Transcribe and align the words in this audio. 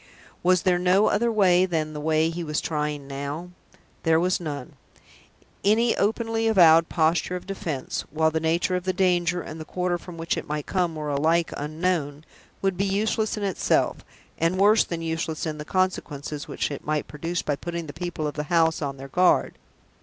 Was 0.41 0.63
there 0.63 0.79
no 0.79 1.05
other 1.05 1.31
way 1.31 1.63
than 1.67 1.93
the 1.93 2.01
way 2.01 2.31
he 2.31 2.43
was 2.43 2.59
trying 2.59 3.05
now? 3.07 3.51
There 4.01 4.19
was 4.19 4.39
none. 4.39 4.73
Any 5.63 5.95
openly 5.95 6.47
avowed 6.47 6.89
posture 6.89 7.35
of 7.35 7.45
defense 7.45 8.03
while 8.09 8.31
the 8.31 8.39
nature 8.39 8.75
of 8.75 8.85
the 8.85 8.93
danger, 8.93 9.43
and 9.43 9.61
the 9.61 9.63
quarter 9.63 9.99
from 9.99 10.17
which 10.17 10.37
it 10.37 10.47
might 10.47 10.65
come, 10.65 10.95
were 10.95 11.09
alike 11.09 11.53
unknown 11.55 12.25
would 12.63 12.77
be 12.77 12.85
useless 12.85 13.37
in 13.37 13.43
itself, 13.43 14.03
and 14.39 14.57
worse 14.57 14.83
than 14.83 15.03
useless 15.03 15.45
in 15.45 15.59
the 15.59 15.65
consequences 15.65 16.47
which 16.47 16.71
it 16.71 16.83
might 16.83 17.07
produce 17.07 17.43
by 17.43 17.55
putting 17.55 17.85
the 17.85 17.93
people 17.93 18.25
of 18.25 18.33
the 18.33 18.45
house 18.49 18.81
on 18.81 18.97
their 18.97 19.07
guard. 19.07 19.53